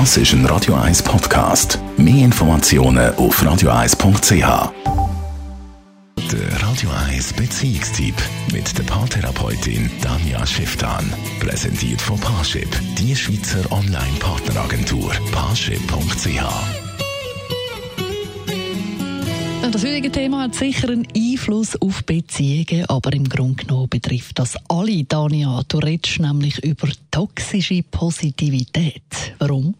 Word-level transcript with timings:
Das 0.00 0.16
ist 0.16 0.32
ein 0.32 0.44
Radio 0.46 0.74
1 0.74 1.04
Podcast. 1.04 1.78
Mehr 1.96 2.24
Informationen 2.24 3.14
auf 3.14 3.40
radio1.ch. 3.40 4.72
Der 6.32 6.62
Radio 6.62 6.90
1 7.06 7.32
Beziehungstyp 7.34 8.16
mit 8.52 8.76
der 8.76 8.82
Paartherapeutin 8.82 9.88
Danja 10.02 10.44
Schifftan. 10.44 11.14
Präsentiert 11.38 12.02
von 12.02 12.18
Paarship, 12.18 12.68
die 12.98 13.14
Schweizer 13.14 13.70
Online-Partneragentur. 13.70 15.12
Paarship.ch. 15.30 16.42
Das 19.70 19.84
heutige 19.84 20.10
Thema 20.10 20.42
hat 20.42 20.56
sicher 20.56 20.88
einen 20.88 21.06
Einfluss 21.16 21.80
auf 21.80 22.02
Beziehungen, 22.04 22.84
aber 22.86 23.12
im 23.12 23.28
Grunde 23.28 23.64
genommen 23.64 23.88
betrifft 23.88 24.40
das 24.40 24.56
alle, 24.68 25.04
Dania. 25.04 25.62
Du 25.68 25.78
redest 25.78 26.18
nämlich 26.18 26.64
über 26.64 26.88
toxische 27.12 27.84
Positivität. 27.84 29.04
Warum? 29.38 29.73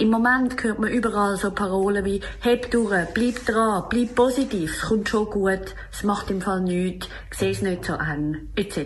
Im 0.00 0.08
Moment 0.08 0.64
hört 0.64 0.78
man 0.78 0.90
überall 0.90 1.36
so 1.36 1.50
Parolen 1.50 2.06
wie 2.06 2.22
«Heb 2.40 2.70
durch, 2.70 3.04
bleib 3.12 3.44
dran, 3.44 3.84
bleib 3.90 4.14
positiv, 4.14 4.72
es 4.74 4.88
kommt 4.88 5.10
schon 5.10 5.26
gut, 5.26 5.74
es 5.92 6.04
macht 6.04 6.30
im 6.30 6.40
Fall 6.40 6.62
nichts, 6.62 7.06
seh 7.30 7.50
es 7.50 7.60
nicht 7.60 7.84
so 7.84 7.92
an», 7.92 8.48
etc. 8.56 8.78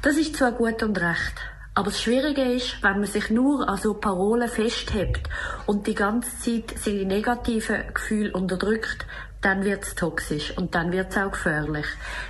Das 0.00 0.16
ist 0.16 0.34
zwar 0.34 0.52
gut 0.52 0.82
und 0.82 0.98
recht, 0.98 1.34
aber 1.74 1.90
das 1.90 2.00
Schwierige 2.00 2.40
ist, 2.40 2.82
wenn 2.82 3.00
man 3.00 3.04
sich 3.04 3.28
nur 3.28 3.68
an 3.68 3.76
so 3.76 3.92
Parolen 3.92 4.48
festhebt 4.48 5.28
und 5.66 5.86
die 5.86 5.94
ganze 5.94 6.30
Zeit 6.38 6.78
seine 6.78 7.04
negativen 7.04 7.82
Gefühle 7.92 8.32
unterdrückt, 8.32 9.04
dann 9.44 9.64
wird's 9.64 9.94
toxisch 9.94 10.56
und 10.56 10.74
dann 10.74 10.92
wird's 10.92 11.16
auch 11.16 11.32
gefährlich. 11.32 11.86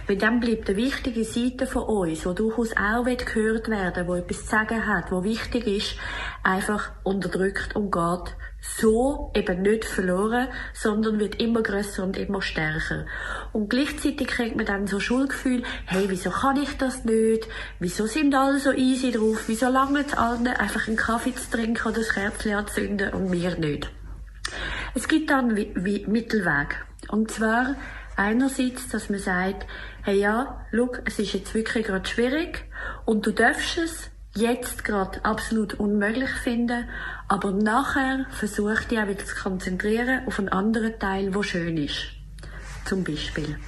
Weil 0.06 0.16
dann 0.16 0.40
bleibt 0.40 0.68
eine 0.68 0.76
wichtige 0.76 1.24
Seite 1.24 1.66
von 1.66 1.84
uns, 1.84 2.26
wo 2.26 2.32
durchaus 2.32 2.76
auch 2.76 3.04
gehört 3.04 3.68
werden 3.68 4.08
wo 4.08 4.14
etwas 4.14 4.44
zu 4.44 4.50
sagen 4.50 4.86
hat, 4.86 5.12
wo 5.12 5.22
wichtig 5.22 5.66
ist, 5.66 5.96
einfach 6.42 6.90
unterdrückt 7.04 7.76
und 7.76 7.92
geht 7.92 8.34
so 8.60 9.30
eben 9.34 9.62
nicht 9.62 9.84
verloren, 9.84 10.48
sondern 10.72 11.18
wird 11.18 11.40
immer 11.40 11.62
größer 11.62 12.02
und 12.02 12.16
immer 12.16 12.40
stärker. 12.40 13.06
Und 13.52 13.68
gleichzeitig 13.68 14.26
kriegt 14.26 14.56
man 14.56 14.66
dann 14.66 14.86
so 14.86 15.00
Schuldgefühl, 15.00 15.62
hey, 15.86 16.06
wieso 16.08 16.30
kann 16.30 16.56
ich 16.56 16.76
das 16.78 17.04
nicht? 17.04 17.46
Wieso 17.78 18.06
sind 18.06 18.34
alle 18.34 18.58
so 18.58 18.72
easy 18.72 19.12
drauf? 19.12 19.44
Wieso 19.46 19.68
lange 19.68 20.00
es 20.00 20.14
allen 20.14 20.46
einfach 20.46 20.88
einen 20.88 20.96
Kaffee 20.96 21.34
zu 21.34 21.50
trinken 21.50 21.88
oder 21.88 21.98
das 21.98 22.14
Kerzchen 22.14 22.54
anzünden 22.54 23.12
und 23.12 23.30
mir 23.30 23.56
nicht? 23.58 23.90
Es 24.94 25.08
gibt 25.08 25.30
dann 25.30 25.56
wie 25.56 26.06
Mittelweg. 26.06 26.76
Und 27.14 27.30
zwar 27.30 27.76
einerseits, 28.16 28.88
dass 28.88 29.08
man 29.08 29.20
sagt, 29.20 29.68
hey 30.02 30.18
ja, 30.18 30.66
look, 30.72 31.00
es 31.04 31.20
ist 31.20 31.32
jetzt 31.32 31.54
wirklich 31.54 31.86
gerade 31.86 32.08
schwierig 32.08 32.64
und 33.04 33.24
du 33.24 33.30
darfst 33.30 33.78
es 33.78 34.10
jetzt 34.34 34.82
gerade 34.82 35.24
absolut 35.24 35.74
unmöglich 35.74 36.30
finden, 36.30 36.88
aber 37.28 37.52
nachher 37.52 38.26
versuch 38.30 38.80
dich 38.90 38.98
auch 38.98 39.06
wieder 39.06 39.24
zu 39.24 39.36
konzentrieren 39.36 40.26
auf 40.26 40.40
einen 40.40 40.48
anderen 40.48 40.98
Teil, 40.98 41.36
wo 41.36 41.44
schön 41.44 41.76
ist. 41.76 42.06
Zum 42.84 43.04
Beispiel. 43.04 43.58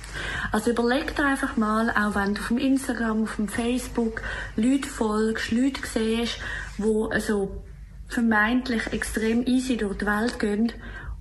Also 0.51 0.73
überleg 0.73 1.15
dir 1.15 1.27
einfach 1.27 1.57
mal, 1.57 1.91
auch 1.91 2.17
wenn 2.17 2.35
du 2.35 2.41
auf 2.41 2.49
dem 2.49 2.59
Instagram, 2.59 3.23
auf 3.23 3.37
dem 3.37 3.47
Facebook 3.47 4.23
Leute 4.57 4.89
folgst, 4.89 5.53
Leute 5.53 5.83
siehst, 5.87 6.41
wo 6.79 7.07
also 7.11 7.63
vermeintlich 8.09 8.93
extrem 8.93 9.47
easy 9.47 9.77
durch 9.77 9.99
die 9.99 10.07
Welt 10.07 10.41
gehen, 10.41 10.73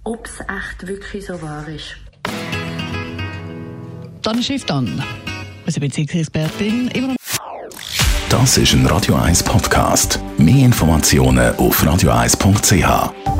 ob 0.03 0.26
es 0.26 0.40
echt 0.40 0.88
wirklich 0.88 1.28
so 1.28 1.40
wahr 1.44 1.68
ist. 1.68 1.98
Dann 4.26 4.42
Schiff 4.42 4.66
dann. 4.66 5.04
Unsere 5.68 5.86
Beziehungsexpertin 5.86 6.88
immer 6.95 7.16
Das 8.28 8.58
ist 8.58 8.73
ein 8.73 8.88
Radio 8.88 9.14
1 9.14 9.44
Podcast. 9.44 10.20
Mehr 10.40 10.66
Informationen 10.66 11.56
auf 11.58 11.84
radio1.ch. 11.84 13.34